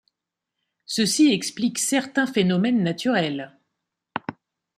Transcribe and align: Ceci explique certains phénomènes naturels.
Ceci 0.87 1.31
explique 1.31 1.77
certains 1.77 2.25
phénomènes 2.25 2.81
naturels. 2.81 3.55